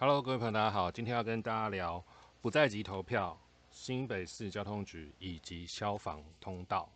[0.00, 0.92] Hello，各位朋友，大家好。
[0.92, 2.06] 今天要跟大家聊
[2.40, 3.36] 不在籍投票、
[3.68, 6.88] 新北市交通局以及消防通道。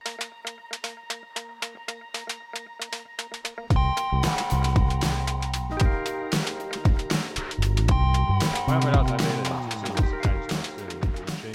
[8.65, 11.53] 欢迎回到台北冷知识，我是干小事林勋。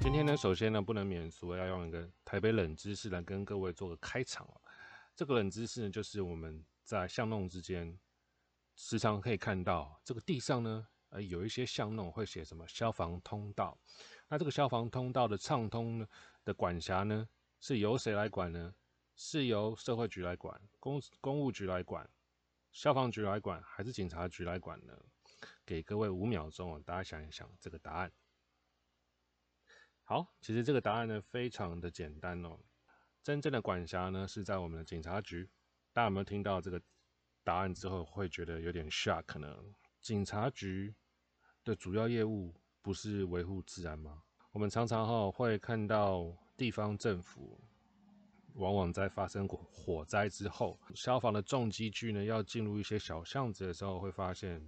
[0.00, 4.60] 今天呢，首先呢，不能免俗，要用一个台北冷知识来跟各位做个开场哦。
[5.14, 7.96] 这个冷知识呢，就是我们在巷弄之间。
[8.80, 13.76] 时常可以看到这个地上呢，呃，有一些巷弄会写什么消防通道。
[14.28, 16.06] 那这个消防通道的畅通呢
[16.44, 17.28] 的管辖呢，
[17.58, 18.72] 是由谁来管呢？
[19.16, 22.08] 是由社会局来管、公公务局来管、
[22.70, 24.96] 消防局来管，还是警察局来管呢？
[25.66, 28.12] 给各位五秒钟哦，大家想一想这个答案。
[30.04, 32.56] 好，其实这个答案呢非常的简单哦。
[33.24, 35.50] 真正的管辖呢是在我们的警察局。
[35.92, 36.80] 大家有没有听到这个？
[37.48, 40.94] 答案之后会觉得有点 shock，可能警察局
[41.64, 44.22] 的主要业务不是维护治安吗？
[44.52, 47.58] 我们常常哈会看到地方政府
[48.56, 54.62] 往往在发生火火灾之后，消防的重机具呢要进入一些小巷子的时候，会发现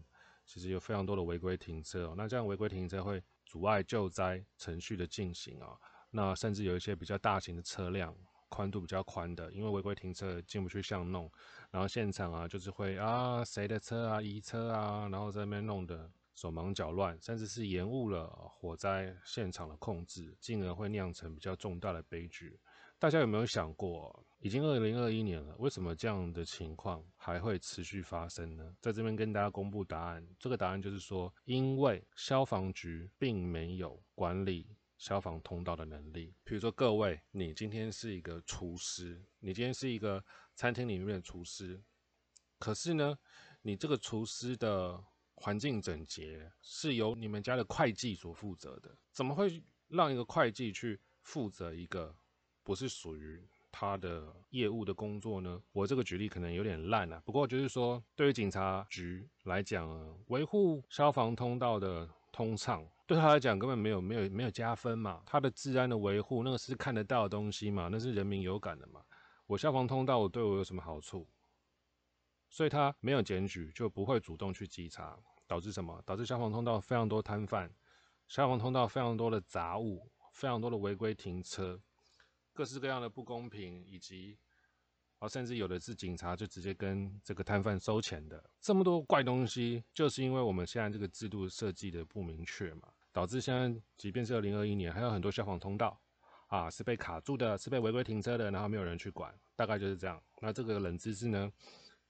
[0.47, 2.15] 其实有非常多的违规停车哦。
[2.17, 5.77] 那这样违规停车会阻碍救灾程序的进行啊。
[6.11, 8.17] 那甚至有一些比较大型的车辆。
[8.51, 11.31] 宽度比较宽的，因为违规停车进不去巷弄，
[11.70, 22.59] 然后现场啊就是会啊谁的车啊移车啊，然后在那边弄得手忙脚乱，甚至是延误了火灾现场的控制，进而会酿成比较重大的悲剧。
[22.98, 28.75] 大家有没有想过，已经二零二一年了，为什么这样的情况还会持续发生呢？
[28.78, 34.67] 在这边跟大家公布答案，这个答案就是说，因为消防局并没有管理。
[35.01, 40.23] 消防通道的能力，比如说各位，你今天是一个厨师，你今天是一个
[40.55, 41.83] 餐厅里面的厨师，
[42.59, 43.19] 可是呢，
[43.62, 45.03] 你这个厨师的
[45.37, 52.15] 环境整洁是由你们家的会计所负责的，怎么会让一个会计去负责一个
[52.62, 55.62] 不是属于他的业务的工作呢？
[55.72, 59.88] 我这个举例可能有点烂啊，不过就是说，对于警察局来讲，
[60.27, 62.06] 维护消防通道的
[62.41, 62.83] 通畅。
[63.06, 69.03] 对他来讲根本没有没有没有加分嘛，他的治安的维护那个是看得到的东西嘛，那是人民有感的嘛。
[69.47, 71.29] 我消防通道我对我有什么好处？
[72.49, 76.00] 所以他没有检举就不会主动去稽查，导致什么？
[76.06, 77.71] 导致消防通道非常多摊贩，
[78.27, 81.79] 消防通道非常多的杂物，非常多的违规停车，
[82.55, 84.39] 各式各样的不公平以及。
[85.20, 96.00] 啊，甚至有的是警察就直接跟这个摊贩收钱的，这么多怪东西，就是因为我们现在这个制度设计的不明确嘛，导致现在即便是二零二一年，还有很多消防通道
[96.47, 100.19] 啊是被卡住的，是被违规停车的，然后没有人去管，大概就是这样。
[100.41, 101.52] 那这个冷知识呢，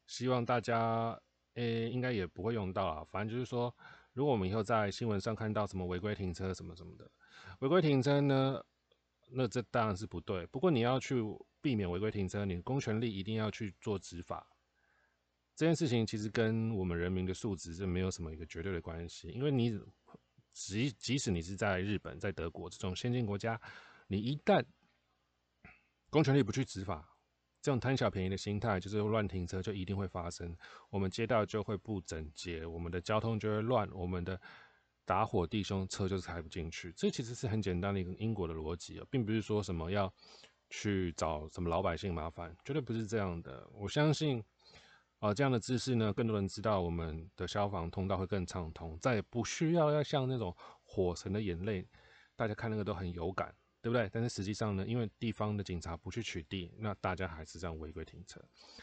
[0.07, 1.21] 希望大家
[1.55, 3.75] 诶应该也不会用到啊，反正就是说，
[4.13, 7.11] 如果我们以后在新闻上看到什么违规停车什么什么的，
[7.59, 8.65] 违规停车呢，
[9.33, 10.47] 那这当然是不对。
[10.47, 11.21] 不过你要去。
[11.61, 14.47] 避免违规停车，你公权力一定要去做执法。
[15.55, 19.79] 这件事情其实跟我们人民的素质是没有什么一个绝对的关系，因为你
[20.55, 23.61] 即即使你是在日本、在德国这种先进国家，
[24.07, 24.65] 你一旦
[26.09, 27.15] 公权力不去执法，
[27.61, 30.57] 这种贪小便宜的心态，就是乱停车，就一定会发生。
[30.89, 34.41] 我们街道就会不整洁，我们的交通就会乱，我们的
[35.05, 36.91] 打火弟兄车就是开不进去。
[36.97, 40.11] 这其实是很简单的一个因果的逻辑啊，并不是说什么要。
[40.71, 43.69] 去找什么老百姓麻烦，绝对不是这样的。
[43.75, 44.43] 我相信，
[45.19, 51.87] 啊，这样的知识呢，更多人知道，我们的消防通道会更畅通，再也不需要要像那种火神的眼泪，
[52.37, 54.09] 大家看那个都很有感，对不对？
[54.13, 58.41] 但是实际上呢，因为地方的警察不去取缔，那大家还是这样违规停车。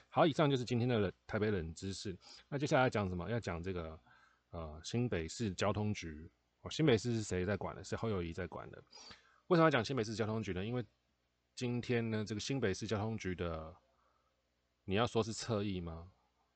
[0.09, 2.17] 好，以上就是今天的冷台北冷知识。
[2.49, 3.29] 那接下来讲什么？
[3.29, 3.99] 要讲这个
[4.51, 6.29] 呃新北市交通局。
[6.63, 7.83] 哦，新北市是谁在管的？
[7.83, 8.83] 是侯友谊在管的。
[9.47, 10.65] 为什么要讲新北市交通局呢？
[10.65, 10.83] 因为
[11.57, 13.75] 今天呢，这个新北市交通局的，
[14.85, 16.11] 你要说是侧翼吗？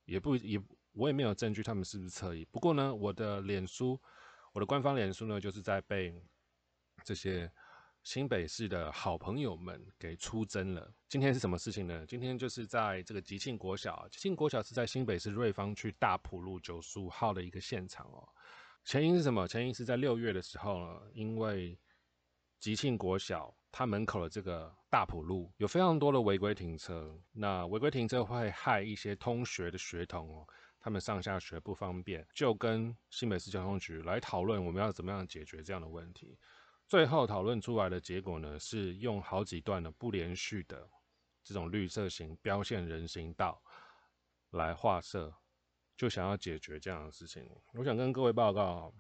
[0.06, 2.45] 也不也，我也没有证据他们是不是侧翼。
[2.45, 4.00] 不过呢，我的脸书，
[4.53, 6.24] 我的官方脸书呢，就是在被
[7.03, 7.51] 这些
[8.03, 10.94] 新北市的好朋友们给出征了。
[11.09, 12.06] 今天是什么事情呢？
[12.06, 18.30] 今天就是在这个吉庆国小，吉庆国小是在新北市瑞芳区大埔路九十五号的一个现场哦。
[18.86, 19.48] 前因是什么？
[19.48, 21.75] 前因是在六月的时候呢，因为
[22.59, 23.51] 吉庆国小。
[23.71, 30.47] 它门口的这个大埔路有非常多的违规停车，那违规停车会害一些通学的学童哦，
[30.79, 36.38] 他们上下学不方便，就跟新北市交通局来讨论我们要怎么样解决这样的问题。
[36.88, 40.89] 最后讨论出来的结果呢，是用好几段的不连续的
[41.44, 43.62] 这种绿色型标线人行道
[44.50, 45.33] 来画设。
[45.97, 47.47] 就想要解决这样的事情。
[47.74, 48.91] 我想跟各位报告，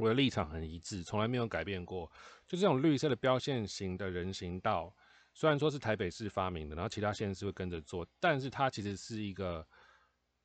[0.00, 2.10] 我的立场很一致，从来没有改变过。
[2.46, 4.94] 就这种绿色的标线型的人行道，
[5.34, 9.66] 虽然说是台北市发明的，然后其他县市会跟着做，但是它其实是一个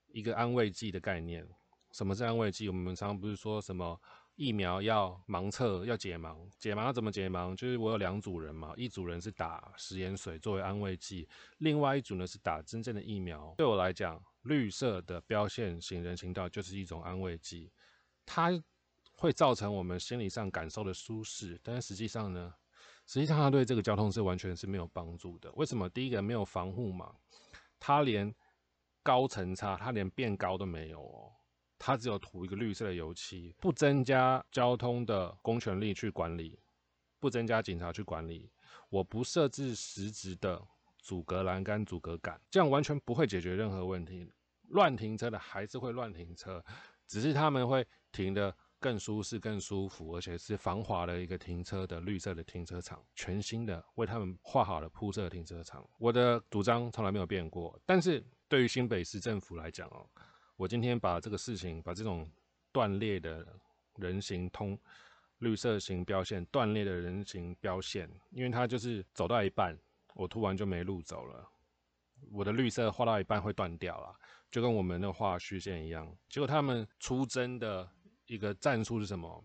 [0.07, 1.47] 一个安慰剂的概念。
[1.91, 2.67] 什么是安慰剂？
[2.67, 3.99] 我们常常不是说什么？
[4.35, 7.55] 疫苗要盲测，要解盲，解盲要怎么解盲？
[7.55, 11.25] 就是我有两组人嘛，一组人是打食盐水作为安慰剂，
[11.59, 13.55] 另外一组呢是打真正的疫苗。
[13.57, 17.71] 对我来讲，绿色的标线型人行道就是一种安慰剂，
[18.25, 18.51] 它
[19.15, 22.53] 会造成我们心理上感受的舒适，但是实际上呢，
[23.07, 25.51] 实际上它对这个交通是完全是没有帮助的。
[25.53, 25.89] 为什么？
[25.89, 27.15] 第一个没有防护嘛，
[27.79, 28.33] 它连
[29.01, 31.31] 高层差，它连变高都没有哦。
[31.77, 36.57] 它只有涂一个绿色的油漆，不增加交通的公权力去管理，
[37.19, 38.49] 不增加警察去管理，
[38.89, 40.61] 我不设置实质的
[40.99, 44.31] 阻隔栏杆、阻隔杆，这样完全不会解决任何问题。
[44.69, 46.63] 乱停车的还是会乱停车，
[47.05, 55.83] 只是他们会停的更舒适、更舒服，而且是防滑的一个停车的绿色的停车场，全新的为他们画好了铺设的停车场。
[55.97, 60.07] 我的主张从来没有变过，但是对于新北市政府来讲哦。
[60.55, 62.29] 我今天把这个事情，把这种
[62.71, 63.43] 断裂的
[63.95, 64.79] 人行通
[65.39, 69.75] 绿色型标线断裂的人行标线，因为它就是走到一半，
[70.13, 71.49] 我突然就没路走了，
[72.31, 74.15] 我的绿色画到一半会断掉了，
[74.51, 76.15] 就跟我们那画虚线一样。
[76.29, 77.89] 结果他们出征的
[78.27, 79.43] 一个战术是什么？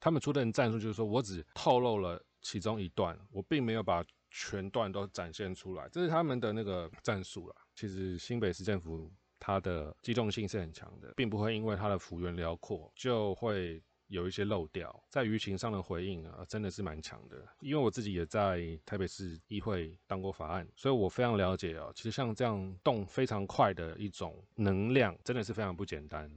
[0.00, 7.54] 他们出的战术就是说我只透露了其中一段，我并没有把全段都展现出来，这是他们的那个战术了。
[7.74, 9.10] 其实新北市政府。
[9.44, 15.04] 它的机动性是很强的，并不会因为它的幅员辽阔就会有一些漏掉。
[15.10, 17.44] 在舆情上的回应啊，真的是蛮强的。
[17.58, 21.90] 因为我自己也在台北市议会当过法案，所以我非常了解啊。
[21.92, 26.30] 其实像这样动非常快的一种能量，真的是非常不简单。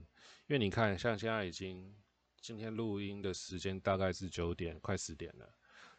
[0.48, 1.92] 因为你看，像现在已经
[2.40, 5.48] 今天录音的时间大概是九点快十点了。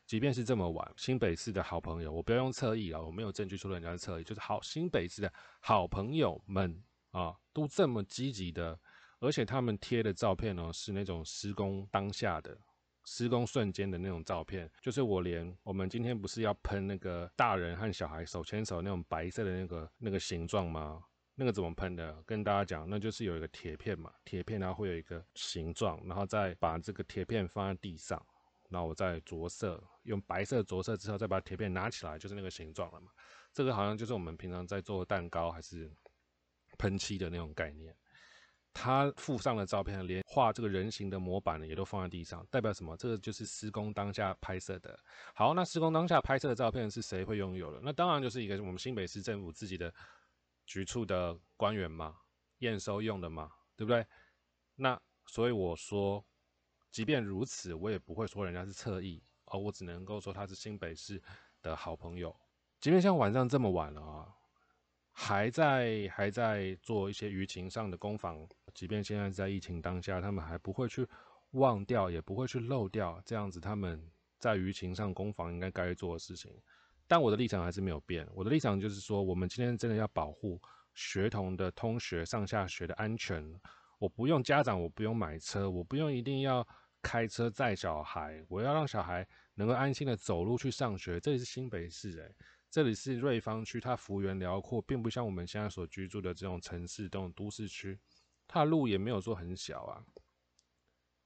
[0.05, 6.83] 即便是这么晚，新北市的好朋友，我不要用侧翼啊，我没有证据说人家是侧翼，就是好新北市的好朋友们。
[7.11, 8.79] 啊，都这么积极的，
[9.19, 12.55] 而且他们贴的照片呢，是那种施工当下的、
[13.05, 14.69] 施工瞬间的那种照片。
[14.81, 21.03] 就是我连我们今天不是要喷那个大人和小孩手牵手那种白色的那个那个形状吗？
[21.39, 22.21] 那个怎么喷的？
[22.23, 28.21] 跟大家讲，那就是有一个铁片嘛，铁片它会有一个形状，然后再把这个铁片放在地上，
[28.69, 33.11] 然后我再着色，用白色着色之后，再把铁片拿起来，就是那个形状了嘛。
[33.53, 35.89] 这个好像就是我们平常在做蛋糕还是？
[36.77, 37.95] 喷漆的那种概念，
[38.71, 42.95] 他附上的照片，连画这个人形的模板呢，也都放在地上，代表什么？
[42.97, 44.95] 这个就是施工当下拍摄的。
[45.33, 47.79] 好，那施工当下拍摄的照片是谁会拥有的？
[47.81, 49.91] 那当然就是一个我们新北市政府自己的
[50.67, 52.15] 局处的官员嘛，
[52.59, 54.05] 验收用的嘛，对不对？
[54.75, 56.23] 那所以我说，
[56.91, 61.19] 即便如此，我也不会说人家是侧翼，而我只能够说他是新北市
[61.63, 62.39] 的好朋友。
[62.79, 64.33] 即便像晚上这么晚了啊。
[65.19, 71.07] 还在还在做一些舆情上的攻防，即便现在在疫情当下，他们还不会去
[71.53, 76.61] 忘掉，也不会去漏掉这样子他们在舆情上攻防应该该做的事情。
[77.07, 80.61] 但我的立场还是没有变，我的立场就是说，我们今天真的要保护
[80.93, 83.43] 学童的通学上下学的安全。
[83.97, 86.67] 我不用家长，我不用买车，我不用一定要
[87.01, 91.19] 开车载小孩，我要让小孩能够安心的走路去上学。
[91.19, 92.35] 这里是新北市，诶。
[92.69, 97.97] 这里是瑞芳区，它幅员辽阔，并不像我们现在所居住的这种城市、这种都市区，
[98.45, 100.03] 它的路也没有说很小啊。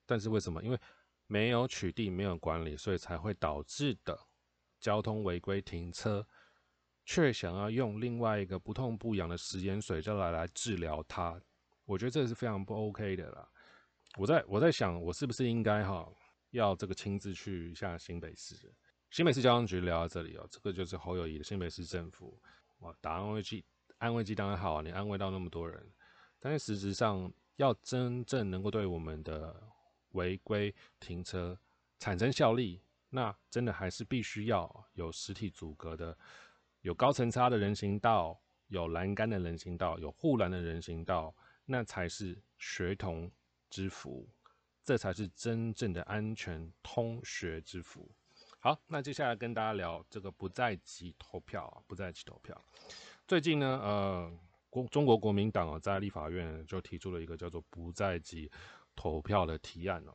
[0.06, 0.62] 但是为什么？
[0.64, 0.80] 因为
[1.26, 4.18] 没有取缔、没有管理，所以才会导致的
[4.82, 6.28] 交通违规停车，
[7.06, 11.40] 却想要用另外一个不痛不痒的食盐水就来来治疗它。
[11.86, 13.48] 我觉得这是非常不 OK 的啦。
[14.18, 16.06] 我在我在想，我是不是应该哈，
[16.50, 18.56] 要这个亲自去一下新北市？
[19.10, 22.38] 新北市交通局聊到这里哦，这个就是侯友谊的新北市政府
[22.80, 23.64] 哇，打安慰剂，
[23.98, 25.86] 安慰剂当然好啊，你安慰到那么多人，
[26.40, 29.62] 但是实质上要真正能够对我们的
[30.12, 31.58] 违规停车
[32.00, 32.82] 产生效力，
[33.14, 36.18] 那真的还是必须要有实体阻隔的，
[36.80, 43.30] 有高层差的人行道，有栏杆的人行道，有护栏的人行道，那才是学童
[43.70, 44.26] 之福，
[44.82, 48.10] 这才是真正的安全通学之福。
[48.60, 52.60] 好，那接下来跟大家聊这个不在籍投票啊，不在籍投票。
[53.28, 54.40] 最近呢，呃，
[54.70, 58.50] 国中国国民党在立法院就提出了一个叫做不在籍
[58.96, 60.14] 投票的提案哦。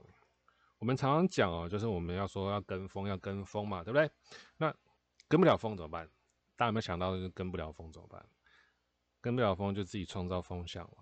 [0.78, 4.10] 我们常常讲哦，就是我们要说要跟风，要跟风嘛，对不对？
[4.56, 4.74] 那
[5.28, 6.06] 跟不了风怎么办？
[6.56, 8.24] 大家有没有想到，跟不了风怎么办？
[9.20, 10.98] 跟不了风就自己创造风向了。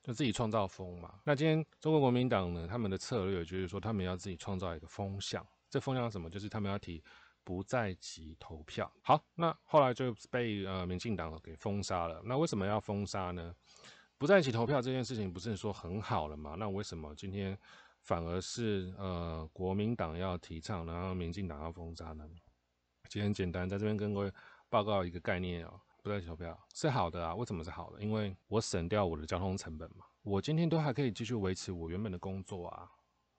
[0.00, 1.20] 就自己创造风嘛。
[1.24, 5.46] 那今天中国国民党呢，他们的策略就是说，他们要自己创造一个风向。
[5.68, 6.30] 这风向什么？
[6.30, 7.02] 就是他们要提
[7.44, 8.90] 不在籍投票。
[9.02, 12.22] 好，那后来就被呃民进党给封杀了。
[12.24, 13.54] 那为什么要封杀呢？
[14.16, 16.54] 不在一起投票这件事情不是说很好了吗？
[16.58, 17.58] 那为什么今天
[18.00, 22.24] 反而是呃国民党要提倡，然后民进党要封杀呢？
[23.08, 24.32] 其实很简单，在这边跟各位
[24.68, 27.34] 报告一个概念哦，不在投票是好的啊。
[27.34, 28.02] 为什么是好的？
[28.02, 30.04] 因为我省掉我的交通成本嘛。
[30.22, 32.90] 我今天都还可以继续维持我原本的工作啊，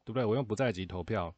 [0.03, 0.25] 对不对？
[0.25, 1.35] 我用不在籍投票，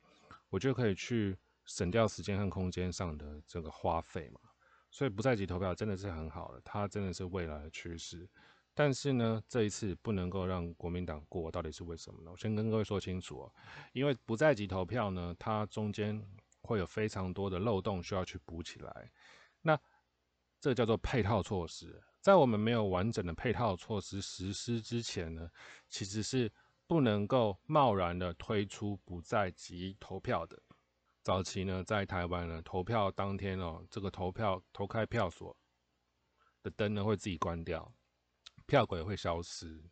[0.50, 4.40] 我就可以去省掉时间和空间上的这个花费嘛。
[4.90, 8.30] 所以不在籍投票真的是很好的，它真的是未来的趋势。
[8.84, 12.32] 但是呢，这一次不能够让国民党过，到底是为什么呢？
[12.32, 13.54] 我先跟各位说清楚哦，
[13.94, 16.20] 因为不在籍投票呢，它中间
[16.64, 19.12] 会有非常多的漏洞需要去补起来。
[19.62, 19.80] 那
[20.60, 25.48] 这叫做配套措施，在我们没有完整的配套措施实施之前呢，
[25.88, 26.52] 其实是
[26.88, 30.60] 不能够贸然的推出不在籍投票的。
[31.22, 35.56] 早期呢，在台湾呢，投票当天哦，这个投票投开票所
[36.64, 37.94] 的灯呢会自己关掉。
[38.72, 39.84] 票轨会消失，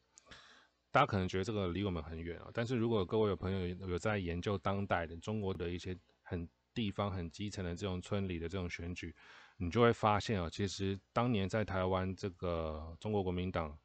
[0.89, 2.49] 大家可能觉得这个离我们很远啊。
[2.53, 9.13] 但是如果各位有朋友有在研究当代的中国的一些很地方、很基层的这种村里的这种选举，
[9.57, 13.77] 你就会发现啊，其实当年在台湾这个中国国民党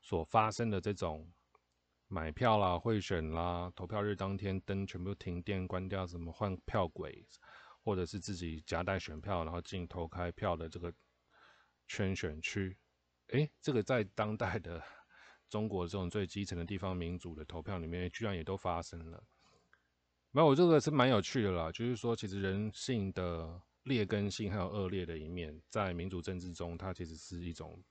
[0.00, 1.30] 所发生的这种
[2.06, 7.22] 买票啦、贿选啦、投票日当天灯全部停电关掉，什么换票轨，
[7.84, 10.90] 或者是自己夹带选票然后进投开票的这个
[11.86, 12.74] 圈选区。
[13.28, 14.82] 哎，这个在当代的
[15.50, 19.22] 中国这种最基层的地方民主的投票里面，居然也都发生了。
[20.30, 27.82] 那我这个是蛮有趣的啦，就是说，其实人性的劣根性还有恶劣的一面，在民主政治中，它其实是一种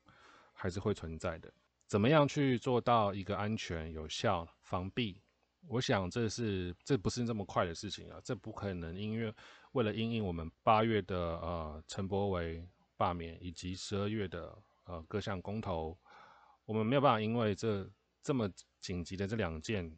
[0.54, 1.54] 还是会存在的。
[1.88, 5.22] 怎么样去做到一个安全、有效防避？
[5.68, 9.34] 我想这是这不是这么快的事情啊，这不可能，因为
[9.74, 14.58] 为了应应我们八月的呃陈柏维罢免，以及十二月的。
[14.88, 15.98] 呃，各项公投，
[16.66, 17.90] 我们没有办法因为这
[18.24, 19.92] 这么紧急的这两件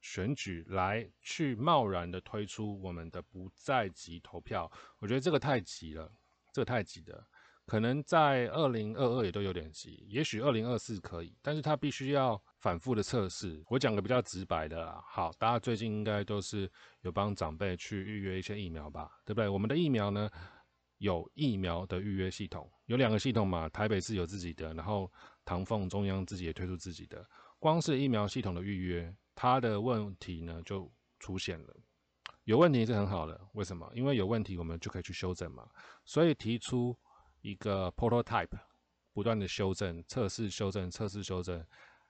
[0.00, 6.08] 选举来去贸然的推出我们的不在籍投票，我觉得这个太急了，
[6.52, 7.26] 这个太急的，
[7.66, 13.60] 可能在二零二二也都有点急，也许二零二四可以，但是它必须要反复的测试。
[13.68, 19.48] 我讲个比较直白的啦，好，大家最近应该都是有帮长辈去预约一些疫苗吧，对不对？
[19.48, 20.30] 我们的疫苗呢？
[20.98, 25.10] 有疫苗的预约系统，有两个系统嘛，台北市有自己的，然后
[25.44, 27.26] 唐凤中央自己也推出自己的。
[27.58, 31.76] 光是疫苗系统的预约，它的问题呢就出现了。
[32.44, 33.90] 有问题是很好的，为什么？
[33.94, 35.68] 因为有问题，我们就可以去修正嘛。
[36.04, 36.96] 所以提出
[37.42, 38.58] 一个 prototype，
[39.12, 41.64] 不断的修正、测试、修正、测试、修正、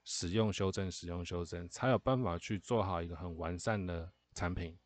[0.04, 4.78] 使用、修正、使用、修正，才有办法去做好一个很完善的产品。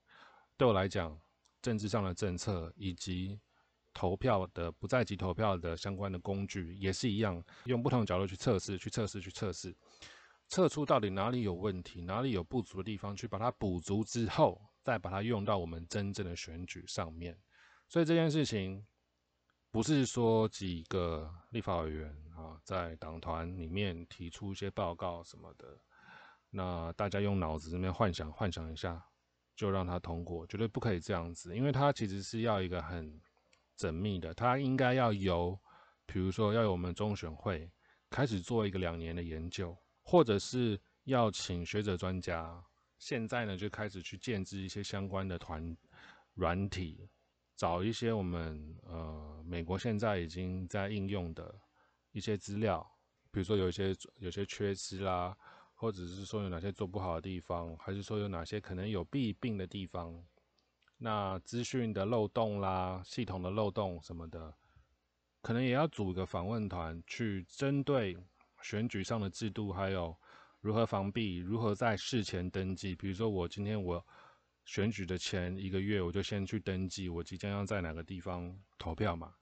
[0.56, 1.20] 对我来讲，
[1.60, 3.38] 政治上的政策以及
[3.94, 9.74] 投票的不在籍投票的相关的工具也是一样，用不同的角度去测试、去测试、去测试，
[10.48, 17.38] 测出到底哪里有问题、哪里有不足的地方，去把它补足之后，再把它用到我们真正的选举上面。
[17.88, 18.86] 所以这件事情
[19.70, 25.78] 不是说几个立法委员啊，在党团里面提出一些报告什么的，
[26.50, 29.04] 那大家用脑子里面幻想、幻想一下
[29.54, 33.20] 就让它通过，绝对不可以这样子，因为它其实是要一个很。
[33.76, 35.58] 缜密的，它应该要由，
[36.06, 37.70] 比如说要有我们中选会
[38.10, 42.62] 开始做一个两年的研究，或者是要请学者专家，
[42.98, 45.76] 现在呢就开始去建制一些相关的团
[46.34, 47.08] 软体，
[47.56, 51.54] 找一些我们呃美国现在已经在应用的
[52.12, 52.86] 一些资料，
[53.30, 55.36] 比如说有一些有些缺失啦，
[55.74, 60.24] 或者是说有哪些做不好的地方，还是说有哪些可能有弊病的地方。
[61.02, 64.54] 那资讯的漏洞啦，系统的漏洞什么的，
[65.40, 68.16] 可能也要组一个访问团去针对
[68.62, 70.16] 选举上的制度，还有
[70.60, 72.94] 如何防弊，如何在事前登记。
[72.94, 74.06] 比如说，我今天我
[74.64, 79.34] 选举的前一个月，我就先去登记，我即将要在哪个地方投票嘛？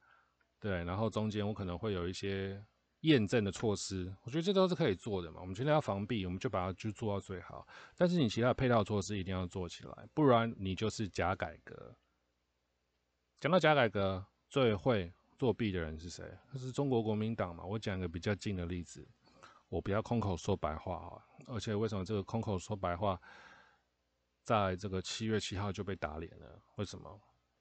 [0.58, 2.64] 对，然后中间我可能会有一些。
[3.00, 5.40] 验证的措施，我觉得这都是可以做的嘛。
[5.40, 7.66] 我们今天要防弊，我们就把它就做到最好。
[7.97, 11.95] 但是你其他的配套措施一定要做起来，不然你就是假改革。
[13.40, 16.30] 讲到假改革，最会作弊的人是谁？
[16.52, 17.64] 那是中国国民党嘛。
[17.64, 19.09] 我讲一个比较近的例子，
[19.71, 21.25] 我不要空口说白话啊。
[21.47, 23.19] 而且为什么这个空口说白话，
[24.45, 26.61] 在这个七月七号就被打脸了？
[26.76, 27.19] 为什么？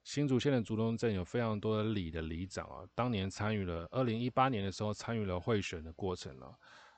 [0.09, 6.51] 新竹县的竹东镇有非常多的里的里长啊，当年参与了二零一八年的时候参与了贿选的过程啊，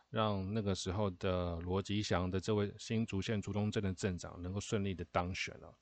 [0.09, 5.75] 让那个时候的罗吉祥的这位新竹县竹东镇的镇长能够顺利的当选了。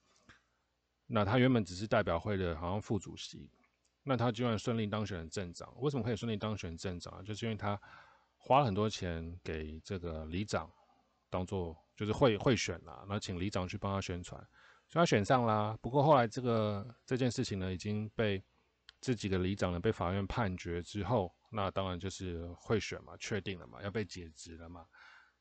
[1.06, 3.48] 那他原本只是代表会的好像副主席，
[4.02, 5.72] 那他居然顺利当选了镇长。
[5.80, 7.22] 为什么可以顺利当选镇长啊？
[7.22, 7.80] 就是因为他
[8.38, 10.68] 花了很多钱给这个里长
[11.30, 14.44] 当做就是会会选啦，那请里长去帮他宣传，
[14.90, 15.78] 所以他选上啦。
[15.82, 18.44] 不过后来这个这件事情呢，已经被
[19.00, 21.34] 这几个里长呢被法院判决之后。
[21.52, 24.86] 那当然就是会选嘛，确定了嘛，要被解职了嘛。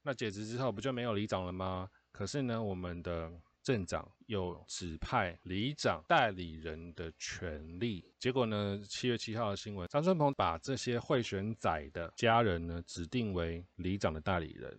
[0.00, 1.87] 那解职之后不就没有里长了吗？
[2.12, 3.31] 可是呢，我们的
[3.62, 8.11] 镇长有指派里长代理人的权利。
[8.19, 14.75] 结果呢，七月七号的新闻，张春鹏把这些贿选仔的家人呢指定为里长的代理人。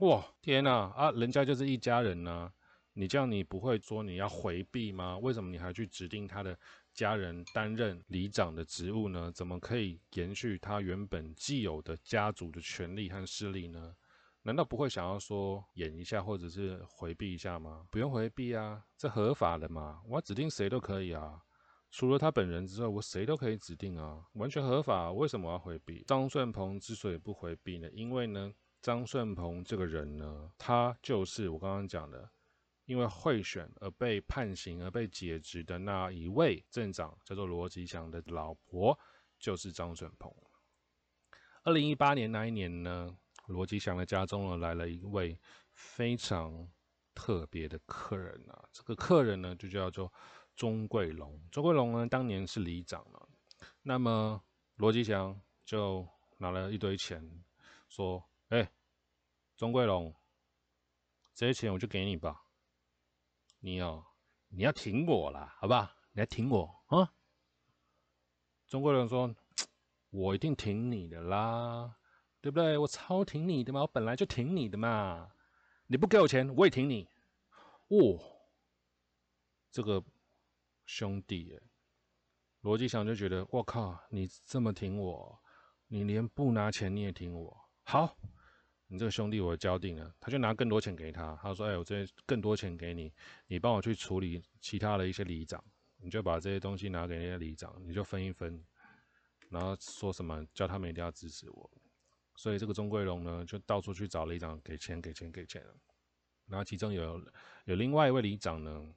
[0.00, 2.50] 哇，天呐啊，人家就是一家人呢。
[2.92, 5.16] 你这样你不会说你要回避吗？
[5.18, 6.58] 为什么你还去指定他的？
[6.92, 13.94] 家人担任里长的职务呢，怎么可以延续他原本既有的家族的权利和势力呢？
[14.42, 17.86] 难道不会想要说演一下，或者是回避一下吗？
[17.92, 21.40] 不用回避啊，这合法的嘛，我指定谁都可以啊，
[21.92, 26.02] 除了他本人之外，我谁都可以指定啊，完全合法，为什么我要回避？
[26.08, 27.88] 张顺鹏之所以不回避呢？
[27.92, 32.28] 因为呢，张顺鹏这个人呢，他就是我刚刚讲的。
[32.90, 38.98] 因为贿选而被判刑而被解职的那一位镇长，叫做罗吉祥的老婆，
[39.38, 40.34] 就是张顺鹏。
[41.62, 43.16] 二零一八年那一年呢，
[43.46, 45.38] 罗吉祥的家中呢来了一位
[45.72, 46.68] 非常
[47.14, 50.12] 特别的客人啊，这个客人呢就叫做
[50.56, 51.40] 钟贵龙。
[51.52, 53.28] 钟贵龙呢当年是里长了，
[53.82, 54.42] 那么
[54.74, 56.04] 罗吉祥就
[56.38, 57.24] 拿了一堆钱，
[57.88, 58.68] 说：“哎，
[59.56, 60.12] 钟贵龙，
[61.36, 62.42] 这些钱我就给你吧。”
[63.60, 64.04] 你哦，
[64.48, 65.88] 你要挺我啦，好不好？
[66.12, 67.12] 你来挺我啊！
[68.66, 69.34] 中国人说，
[70.10, 71.94] 我一定挺你的啦，
[72.40, 72.78] 对不对？
[72.78, 75.30] 我超挺你的嘛，我本来就挺你的嘛。
[75.86, 77.06] 你不给我钱，我也挺你。
[77.88, 78.18] 哦，
[79.70, 80.02] 这个
[80.86, 81.60] 兄弟，
[82.62, 85.38] 逻辑上就觉得，我靠，你这么挺我，
[85.88, 88.16] 你连不拿钱你也挺我，好。
[88.92, 91.38] 你这个兄弟，我交定了，他就拿更多钱给他。
[91.40, 93.12] 他说：“哎，我这更多钱给你，
[93.46, 95.62] 你帮我去处理其他的一些里长，
[95.98, 98.60] 你就把这些东西拿给那些里长，你就分一分。
[99.48, 101.70] 然后说什么叫他们一定要支持我。
[102.34, 105.64] 所以这个钟贵龙呢，就到处去找里长给钱，给钱，给钱。
[106.46, 107.24] 然后其中有
[107.66, 108.92] 有另外一位里长呢，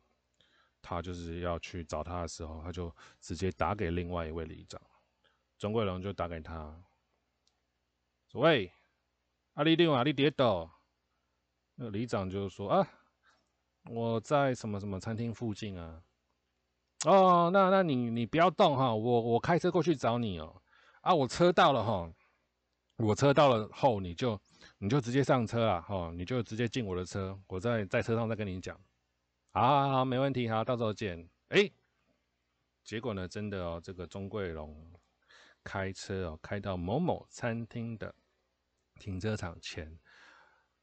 [0.82, 4.82] 他就是要去找他的时候，他就直接打给另外一位里长。
[5.60, 6.84] 钟贵龙就打给他，
[8.32, 8.72] 说：喂。”
[9.54, 10.68] 阿里电话，阿里跌倒，
[11.76, 12.88] 那里长就说啊，
[13.86, 16.02] 我在什么什么餐厅附近啊，
[17.06, 20.60] 哦，那那你你不要动哈，我我开车过去找你哦，
[21.02, 22.12] 啊，我车到了哈，
[22.98, 24.42] 我车到了后你就
[24.80, 28.76] 你就直接上车啊，哈，你就直接进我的车，我在在车上再跟你讲，
[29.52, 31.30] 好好好，没问题，好，到时候见。
[31.50, 31.70] 哎，
[32.84, 34.92] 结果呢，真的哦，这个钟贵龙
[35.64, 38.16] 开车哦，开到某某餐厅的。
[39.04, 40.00] 停车场前，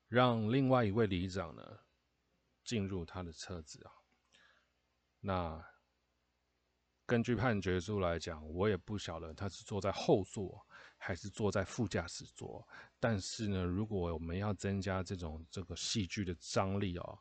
[0.06, 1.62] 让另外一位里长呢
[2.62, 3.92] 进入他的车子啊。
[5.20, 5.64] 那
[7.06, 10.66] 根据判决书来讲，我也不晓得他是坐在后座
[10.98, 12.68] 还是坐在副驾驶座。
[12.98, 17.18] 但是呢，如果我们要增加这种这个戏剧的张力哦，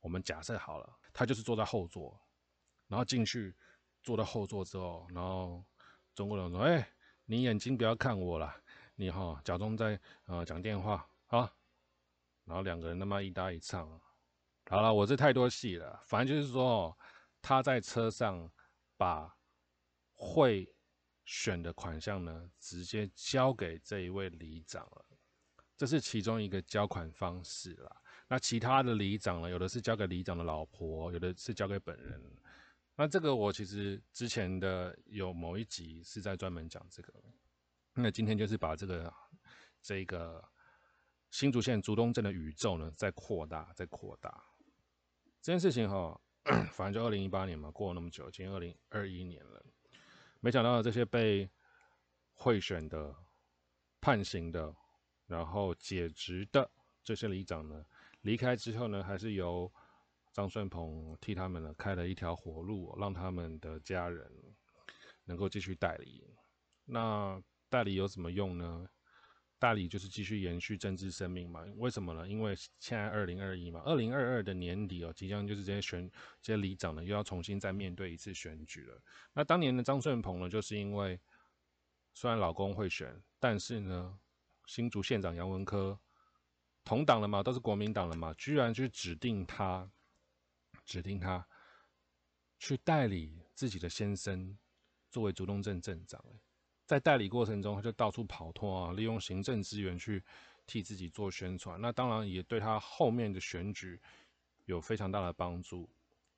[0.00, 2.18] 我们假设好了，他就是坐在后座，
[2.86, 3.54] 然后进去
[4.02, 5.62] 坐在后座之后，然后
[6.14, 6.90] 中国人说：“哎，
[7.26, 8.50] 你眼睛不要看我了。”
[9.00, 11.48] 你哈假装在呃讲电话啊，
[12.44, 13.88] 然后两个人他妈一搭一唱，
[14.68, 16.98] 好了，我这太多戏了，反正就是说
[17.40, 18.50] 他在车上
[18.96, 19.32] 把
[20.14, 20.74] 会
[21.24, 25.04] 选的款项呢直接交给这一位里长了，
[25.76, 28.02] 这是其中一个交款方式啦。
[28.26, 32.20] 那其他的里长呢，有的是交给里长的老婆，有的是交给本人。
[32.96, 37.14] 那这个我其实之前的有某一集是在专门讲这个。
[38.00, 39.12] 那今天就是把这个
[39.82, 40.42] 这个
[41.30, 44.44] 新竹县竹东镇的宇宙呢，再扩大，再扩大
[45.42, 46.20] 这件事情哈，
[46.72, 49.64] 反正就二零一八年嘛，过了那么久，今天二零二一年了，
[50.38, 51.50] 没想到这些被
[52.34, 53.12] 贿选的、
[54.00, 54.72] 判刑的，
[55.26, 56.70] 然后解职的
[57.02, 57.84] 这些里长呢，
[58.20, 59.72] 离开之后呢，还是由
[60.32, 64.30] 张顺鹏替他们呢开了一条活路，让他们的家人
[65.24, 66.24] 能够继续代理。
[66.84, 68.88] 那代理有什么用呢？
[69.60, 71.64] 代理就是继续延续政治生命嘛？
[71.78, 72.28] 为什么呢？
[72.28, 76.08] 因为现在二零二一嘛，二零二二的年底哦，即将就是这些选
[76.40, 79.02] 这些里长呢，又要重新再面对一次选举了。
[79.32, 81.20] 那当年的张顺鹏呢，就是因为
[82.14, 84.16] 虽然老公会选，但是呢，
[84.66, 85.98] 新竹县长杨文科
[86.84, 89.90] 同党了嘛，都是国民党了嘛，居然去指定他，
[90.84, 91.44] 指定他
[92.60, 94.56] 去代理自己的先生
[95.10, 96.24] 作为竹东镇镇长。
[96.88, 100.24] 在代理过程中，他就到处跑脱啊，利用行政资源去
[100.66, 101.78] 替自己做宣传。
[101.78, 104.00] 那当然也对他后面的选举
[104.64, 105.86] 有非常大的帮助。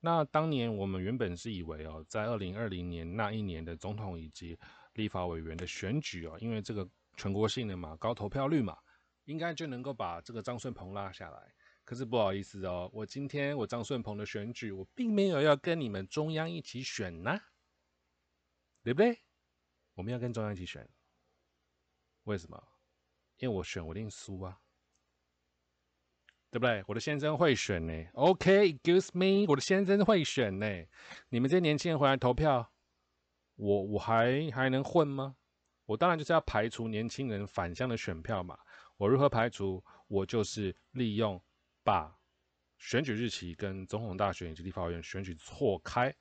[0.01, 4.57] 那当年我们原本是以为哦，在二零二零年那一年的总统以及
[4.95, 6.85] 立法委员的选举哦，因为这个
[7.15, 8.77] 全国性的嘛，高投票率嘛，
[9.23, 11.53] 应该就能够把这个张顺鹏拉下来。
[11.85, 17.39] 可是不好意思哦，我今天我张顺鹏的选举，我并没有要跟你们中央一起选呐，
[18.83, 19.17] 对不对？
[20.01, 20.89] 我们要跟中央一起选，
[22.23, 22.59] 为什么？
[23.37, 24.59] 因为我选我一定输啊。
[26.49, 26.83] 对不对？
[26.87, 27.93] 我的先生会选呢。
[28.13, 30.65] OK，excuse me，我的先生会选呢。
[31.29, 32.73] 你们这些年轻人回来投票，
[33.57, 35.37] 我我还还能混吗？
[35.85, 38.57] 我当然就是要排除年轻人反向的选票嘛。
[38.97, 39.85] 我如何排除？
[40.07, 41.39] 我就是利用
[41.83, 42.19] 把
[42.79, 46.11] 选举日期跟总统大选以及立法院选举错开，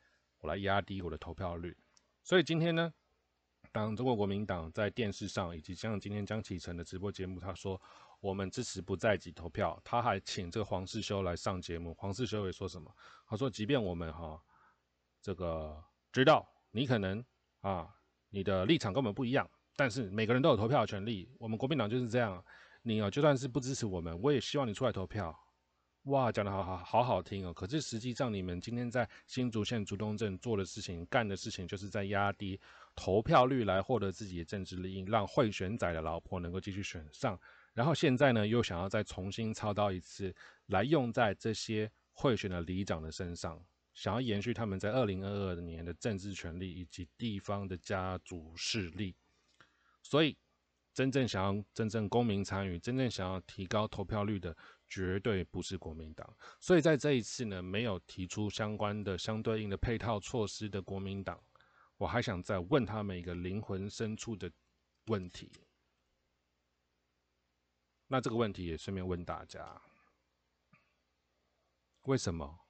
[0.40, 1.74] 我来压低我的投票率。
[2.22, 2.92] 所以今天呢，
[3.72, 7.80] 当中国国民党在电视上以及像今天江启臣的直播节目，他说。
[8.22, 11.94] 我们支持不在籍投票，他还请这个黄世修来上节目。
[11.94, 12.94] 黄世修也说什么？
[13.26, 14.38] 他说：“即便我们哈
[15.22, 17.24] 这个知道你可能
[17.62, 17.88] 啊
[18.28, 21.34] 你的立场跟我们不一样，但是每个人都有投票的权利。
[21.38, 22.44] 我们国民党就是这样，
[22.82, 25.34] 你啊就算是不支持我们，我也希望你出来投票。”
[26.04, 27.52] 哇，讲的好好好好听哦！
[27.52, 32.58] 可是实际上，你们今天在新竹县竹东镇做的事情、干的事情，就是在压低
[32.96, 37.38] 投票率来获得自己的政治利益，让贿选仔的老婆能够继续选上。
[37.74, 40.34] 然后现在呢，又想要再重新操刀一次，
[40.66, 49.14] 来用在这些贿选的里长的身上，想要延续他们在二零二二年的政治权利以及地方的家族势力。
[50.02, 50.34] 所以，
[50.94, 54.56] 真正想要真正公民参与、真正想要提高投票率的，
[54.90, 56.36] 绝对不是国民党。
[56.58, 61.42] 所以在这一次呢，没有提出相关的相对应的配套措施的国民党，
[61.96, 64.52] 我还想再问他们一个灵魂深处的
[65.06, 65.50] 问题。
[68.08, 69.80] 那这个问题也顺便问大家：
[72.02, 72.66] 为什么？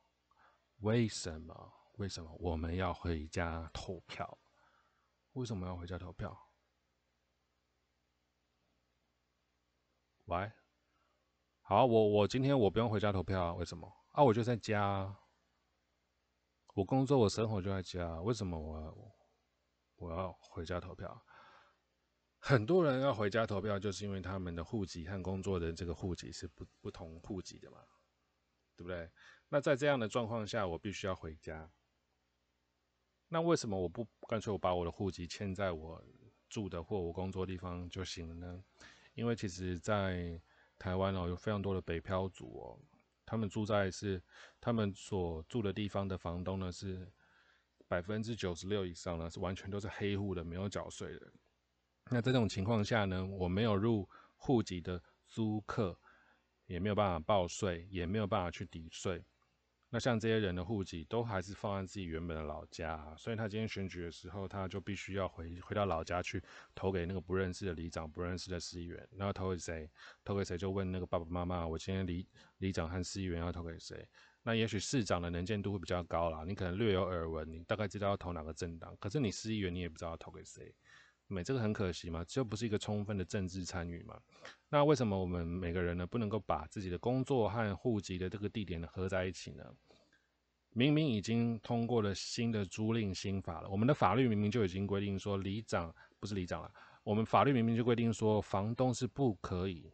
[0.81, 1.73] 为什么？
[1.95, 4.39] 为什么我们要回家投票？
[5.33, 6.37] 为什么要回家投票？
[10.27, 10.51] 喂，
[11.71, 13.89] 好，我我今天我不用回家投票啊，为什么？
[14.11, 15.17] 啊，我就在家，
[16.75, 19.15] 我工作，我生活就在家，为什么我
[19.95, 21.25] 我要回家投票？
[22.43, 27.79] 很多人要回家投票，就是因为他们的户籍和工作的这个户籍是不不同户籍的嘛，
[28.77, 29.09] 对不对？
[29.49, 31.71] 那在这样的状况下，我必须要回家。
[33.29, 36.05] 那为什么我不干脆我把我的户籍迁在我
[36.49, 38.65] 住的或我工作地方就行了呢？
[39.15, 40.43] 因为其实，在
[40.81, 42.81] 台湾哦，有非常多的北漂族哦，
[43.27, 44.21] 他们住在是
[44.59, 47.07] 他们所住的地方的房东呢，是
[47.87, 51.31] 百分之九十六以上呢，是完全都是黑户的，没有缴税的。
[52.11, 56.01] 那这种情况下呢，我没有入户籍的租客，
[56.65, 59.23] 也没有办法报税，也没有办法去抵税。
[59.93, 66.41] 那像这些人的户籍都还是放在自己原本的老家，所以他今天选举的时候，他就必须要回回到老家去
[66.77, 69.09] 投给那个不认识的里长、不认识的市议员。
[69.17, 69.91] 然后投给谁？
[70.25, 70.57] 投给谁？
[70.57, 72.25] 就问那个爸爸妈妈：“我今天里
[72.59, 74.09] 里长和市议员要投给谁？”
[74.43, 78.97] 那也许市长的能见度会比较高啦，你可能略有耳闻，你大概知道要投哪个政党。
[78.99, 80.73] 可是你市议员，你也不知道要投给谁。
[81.33, 84.21] 没这个很可惜嘛，这不是一个充分的政治参与嘛？
[84.69, 89.65] 那为什么我们每个人呢不能够把自己的工作和户籍的这个地点呢合在一起呢？
[90.73, 96.73] 明明已经通过了新的租赁新法了，我们的法律明明就已经规定说，里长不是里长了，
[97.05, 99.93] 我们法律明明就规定说，房东是不可以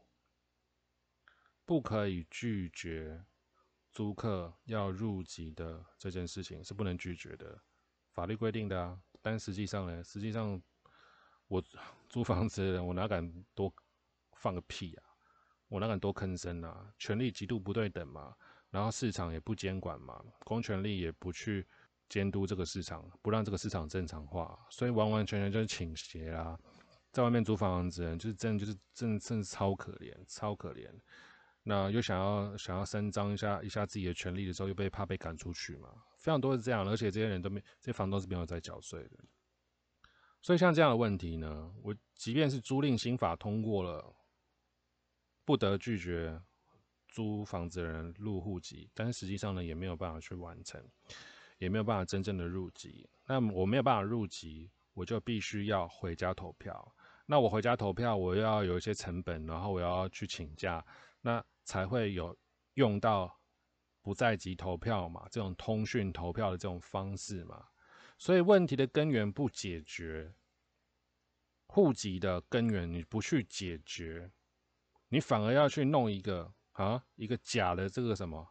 [1.64, 3.25] 不可以拒绝
[3.92, 7.61] 租客要入籍的这件事情是不能拒绝的，
[8.12, 8.99] 法律规定的啊。
[9.20, 10.62] 但实际上呢，实际上。
[11.48, 11.62] 我
[12.09, 13.72] 租房子的人，我哪敢多
[14.35, 15.02] 放个屁啊？
[15.68, 16.92] 我哪敢多吭声啊？
[16.98, 18.35] 权力极度不对等嘛，
[18.70, 21.66] 然后市场也不监管嘛，公权力也不去
[22.09, 26.59] 监督这个市场，不让这个市场正常化，所以完完全全就是倾斜啊！
[27.11, 30.88] 在外面租房子，就是真的就是真真是超可怜，超可怜。
[31.64, 39.18] 那又想要想要伸张一下一下自己的权利的时候，又被怕被赶出去嘛，非常多是这样，而且这些人都没，这些房东是没有在缴税的。
[40.46, 44.14] 所以像这样的问题呢，我即便是租赁新法通过了，
[45.44, 46.40] 不得拒绝
[47.09, 50.80] 租房子的人入户籍，但是实际上呢，也没有办法去完成，
[51.59, 53.11] 也没有办法真正的入籍。
[53.26, 56.94] 那我没有办法入籍，我就必须要回家投票。
[57.26, 60.87] 那我回家投票，我要有一些成本，然后我要去请假，
[61.22, 62.38] 那才会有
[62.74, 63.37] 用到
[64.00, 67.66] 不在籍投票嘛，这种通讯投票的这种方式嘛。
[68.18, 70.35] 所以问题的根源不解决，
[71.66, 74.31] 户籍的根源你不去解决，
[75.09, 78.48] 你反而要去弄一个啊，一个假的这个什么？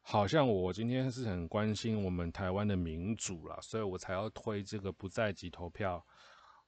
[0.00, 6.04] 好像我今天是很关心我们台湾的民主了，所以我才要推这个不在籍投票。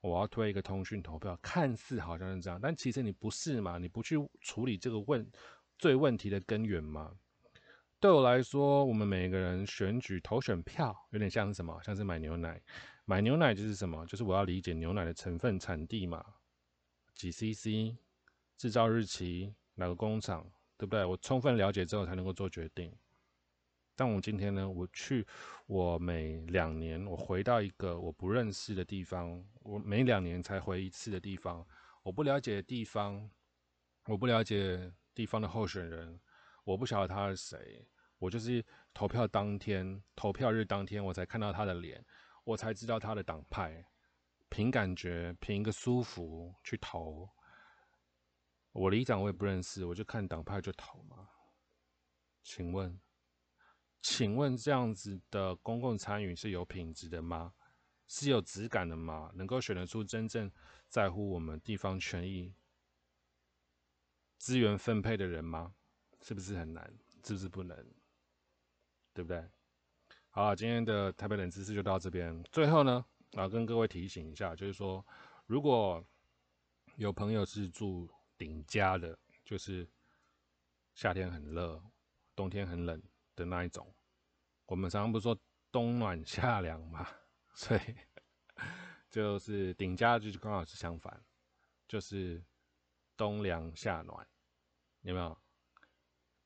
[0.02, 3.76] 我要推一个通讯投票，看似好像是这样，但其实你不是嘛？
[3.76, 5.30] 你不去处理这个问
[5.78, 7.12] 最问题的根源吗？
[8.00, 11.78] 对我来说，我们每个人选举投选票，有点像是什么？
[11.82, 12.58] 像是买牛奶，
[13.04, 14.06] 买牛奶就是什么？
[14.06, 16.24] 就是我要理解牛奶的成分、产地嘛，
[17.14, 17.94] 几 CC，
[18.56, 21.04] 制造日期，哪个工厂，对不对？
[21.04, 22.90] 我充分了解之后才能够做决定。
[23.94, 25.26] 但我今天呢，我去，
[25.66, 31.66] 我每两年我回到一个我不认识的地方，我每两年才回一次的地方，
[32.02, 33.30] 我不了解的地方，
[34.06, 36.18] 我不了解地方的候选人，
[36.70, 37.84] 我不晓得他是谁，
[38.18, 42.04] 我就是投票当天，投票日当天我才看到他的脸，
[42.44, 43.84] 我才知道他的党派，
[44.48, 47.28] 凭感觉，凭一个舒服去投，
[48.70, 51.28] 我里长我也不认识，我就看党派就投嘛，
[52.44, 53.00] 请问？
[54.00, 57.52] 请问这样子的公共参与是有品质的吗？
[58.06, 59.32] 是有质感的吗？
[59.34, 60.48] 能够选得出真正
[60.88, 62.54] 在乎我们地方权益、
[64.38, 65.74] 资源分配的人吗？
[66.22, 66.92] 是不是很难？
[67.24, 67.76] 是不是不能？
[69.12, 69.44] 对不对？
[70.30, 72.42] 好了，今天的台北冷知识就到这边。
[72.52, 75.04] 最后呢，啊，跟各位提醒一下，就是说，
[75.46, 76.04] 如果
[76.96, 79.88] 有朋友是住顶家的，就是
[80.94, 81.82] 夏天很热，
[82.34, 83.02] 冬天很冷。
[83.36, 83.94] 的那一种，
[84.66, 85.38] 我们常常不是说
[85.72, 87.08] 冬暖夏凉嘛，
[87.54, 87.80] 所以
[89.08, 91.24] 就是顶家就是刚好是相反，
[91.88, 92.44] 就是
[93.16, 94.28] 冬凉夏暖，
[95.00, 95.38] 有没有？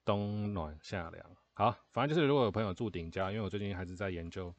[0.04, 4.54] 冬暖夏凉，好，反正就是如果有朋友住顶家，因为我最近还是在研究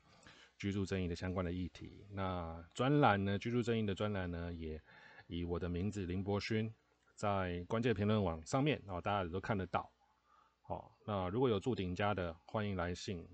[0.57, 4.81] 居住正义的相关的议题，那专栏呢，居住正义的专栏呢，也
[5.27, 6.73] 以我的名字林博勋
[7.13, 9.91] 在关键评论网上面，然后大家也都看得到。
[10.61, 13.27] 好，那如果有住顶家的，欢迎来信。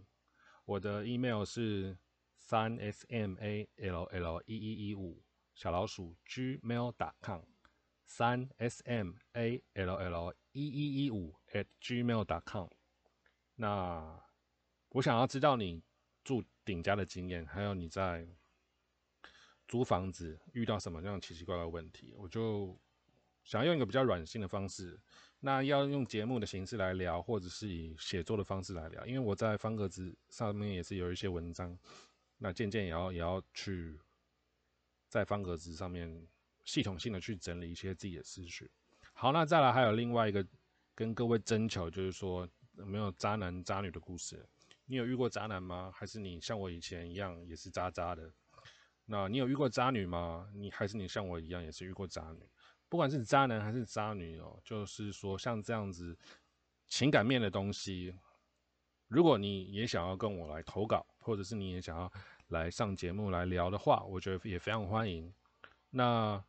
[0.66, 1.98] 我的 email 是
[2.38, 7.42] 三 s m a l l 一一一五小老鼠 gmail.com，
[8.06, 12.68] 三 s m a l l 一一一五 at gmail dot com，。
[13.56, 14.20] 那
[14.90, 15.82] 我想要知道你
[16.24, 18.28] 住顶家的经验，还有你在
[19.68, 22.78] 租房子遇到什么样奇奇怪怪的问题，我就
[23.44, 25.00] 想要用一个比较软性的方式。
[25.44, 31.76] 那要用节目的形式来聊，或者是以写作的方式来聊，因为我在方格子上面也是有一些文章，
[32.38, 34.00] 那渐渐也要也要去
[35.08, 36.28] 在方格子上面
[36.64, 38.70] 系统性的去整理一些自己的思绪。
[39.14, 40.46] 好，那再来还有另外一个
[40.96, 44.48] 跟各位征求，就是说有没有渣男渣女的故事？
[44.86, 45.92] 你有遇过渣男吗？
[45.96, 48.32] 还是你像我以前一样也是渣渣的？
[49.06, 50.50] 那你有遇过渣女吗？
[50.54, 52.50] 你还是你像我一样也是遇过渣女？
[52.90, 56.18] 不管是渣男还是渣女哦，就是说像这样子
[56.88, 58.14] 情感面的东西，
[59.08, 62.12] 如果你也想要跟我来投稿，或者是你也想要
[62.48, 65.34] 来上节目来聊的话，我觉得也非常欢迎。
[65.90, 66.44] 那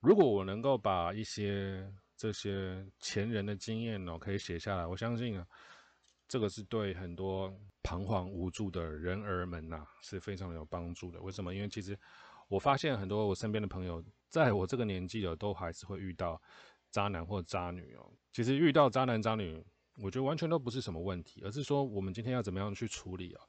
[0.00, 5.46] 如果我能够把一些这些前人的经验哦，可以写下来，我相信啊，
[6.28, 11.20] 这个是对很多彷徨无助的人儿们呐是非常有帮助的。
[11.20, 11.54] 为什么？
[11.54, 11.98] 因为其实
[12.48, 14.04] 我发现很多我身边的朋友。
[14.30, 16.42] 在我这个年纪的，都还是会遇到
[16.90, 18.12] 渣男或渣女哦。
[18.32, 19.64] 其实遇到渣男渣女，
[19.98, 23.46] 我觉得完全都不是什么问题，而是说我们今天要怎么样去处理啊？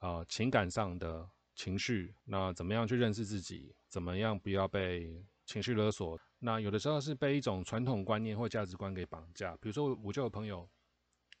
[0.00, 3.74] 啊，情感上的情绪，那怎么样去认识自己？
[3.88, 6.20] 怎么样不要被情绪勒索？
[6.38, 9.56] 那有的时候是被一种传统观念或价值观给绑架。
[9.56, 10.68] 比如说，我就有朋友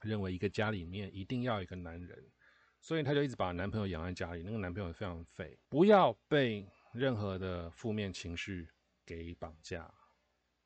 [0.00, 2.30] 认为一个家里面一定要一个男人，
[2.80, 4.42] 所以他就一直把男朋友养在家里。
[4.42, 6.66] 那个男朋友非常废，不要被。
[6.92, 8.66] 任何的负面情绪
[9.04, 9.92] 给绑架，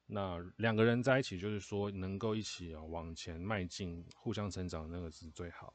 [0.06, 5.74] 那两个人在一起，就是说能够一起往前迈进，互相成长，那个是最好。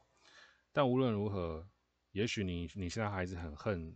[0.72, 1.68] 但无论如何，
[2.12, 3.94] 也许你你现在还是很恨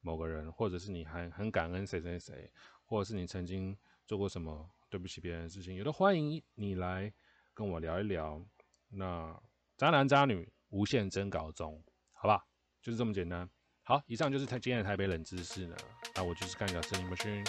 [0.00, 2.48] 某个人，或者是你还很感恩谁谁谁，
[2.84, 7.12] 或者是你曾经做过什么对不起别人的事情，也都欢迎你来
[7.52, 8.44] 跟我聊一聊。
[8.88, 9.40] 那
[9.76, 12.44] 渣男渣女无限征稿中，好吧，
[12.80, 13.48] 就是这么简单。
[13.82, 15.76] 好，以上就是台今天的台北冷知识了。
[16.14, 17.44] 那我就是干掉森林博勋，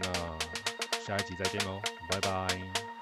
[0.00, 0.38] 那
[1.00, 2.93] 下一集再见喽，拜拜。